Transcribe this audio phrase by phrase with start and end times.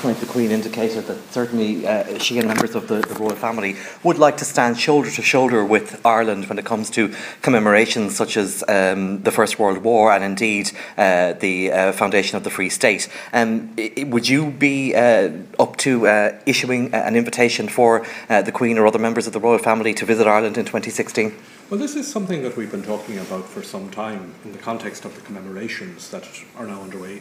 [0.00, 3.76] Point, the Queen indicated that certainly uh, she and members of the, the, royal family
[4.02, 8.38] would like to stand shoulder to shoulder with Ireland when it comes to commemorations such
[8.38, 12.70] as um, the First World War and indeed uh, the uh, foundation of the Free
[12.70, 13.10] State.
[13.34, 18.78] Um, would you be uh, up to uh, issuing an invitation for uh, the Queen
[18.78, 21.34] or other members of the royal family to visit Ireland in 2016?
[21.68, 25.04] Well, this is something that we've been talking about for some time in the context
[25.04, 27.20] of the commemorations that are now underway,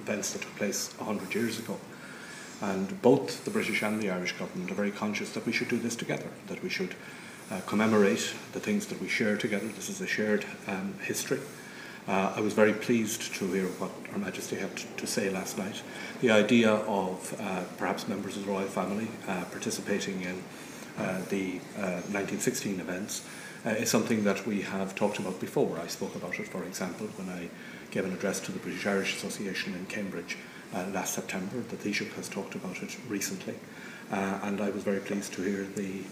[0.00, 1.78] events that took place 100 years ago.
[2.64, 5.76] And both the British and the Irish government are very conscious that we should do
[5.76, 6.94] this together, that we should
[7.50, 9.66] uh, commemorate the things that we share together.
[9.66, 11.40] This is a shared um, history.
[12.08, 15.82] Uh, I was very pleased to hear what Her Majesty had to say last night.
[16.22, 20.42] The idea of uh, perhaps members of the royal family uh, participating in
[20.96, 21.58] uh, the
[22.12, 23.26] 1916 uh, events
[23.66, 25.78] is something that we have talked about before.
[25.78, 27.48] I spoke about it, for example, when I
[27.90, 30.38] gave an address to the British Irish Association in Cambridge
[30.74, 31.60] uh, last September.
[31.68, 33.54] The Taoiseach has talked about it recently,
[34.10, 36.02] uh, and I was very pleased to hear the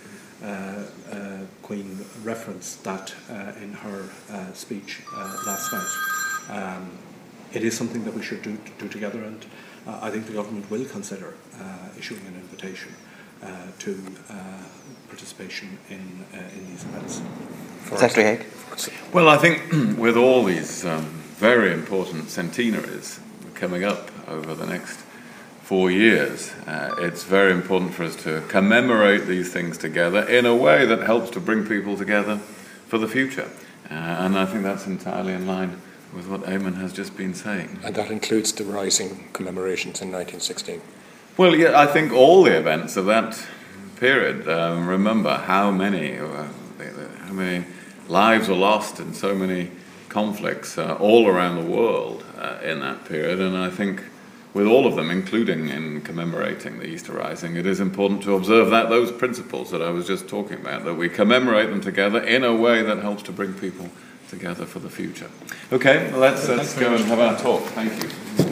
[0.43, 5.03] uh, uh Queen reference that uh, in her uh, speech
[5.47, 5.93] last night.
[6.51, 6.91] Um,
[7.53, 9.45] it is something that we should do, do together, and
[9.87, 11.35] I think the government will consider
[11.99, 12.93] issuing an invitation
[13.79, 13.95] to
[15.09, 17.21] participation in, in these events.
[17.85, 18.47] Secretary Hague.
[19.13, 21.05] Well, I think with all these um,
[21.37, 23.21] very important centenaries
[23.63, 24.99] coming up over the next
[25.63, 26.51] four years.
[26.67, 31.03] Uh, it's very important for us to commemorate these things together in a way that
[31.03, 32.39] helps to bring people together
[32.89, 33.49] for the future.
[33.89, 35.81] Uh, and I think that's entirely in line
[36.13, 37.79] with what Eamon has just been saying.
[37.85, 40.83] And that includes the rising commemorations in 1916.
[41.37, 43.47] Well, yeah, I think all the events of that
[43.95, 44.49] period.
[44.49, 46.49] Um, remember how many, uh,
[47.27, 47.65] how many
[48.09, 49.71] lives were lost and so many
[50.13, 54.03] conflicts uh, all around the world uh, in that period, and I think
[54.55, 58.69] with all of them, including in commemorating the Easter Rising, it is important to observe
[58.71, 62.45] that those principles that I was just talking about, that we commemorate them together in
[62.45, 63.89] a way that helps to bring people
[64.29, 65.31] together for the future.
[65.73, 67.63] Okay, let's, let's go and have our talk.
[67.63, 68.52] Thank you.